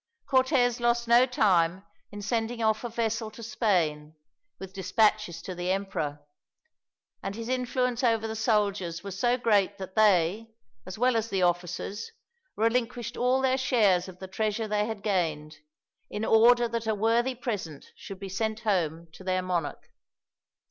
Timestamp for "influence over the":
7.47-8.35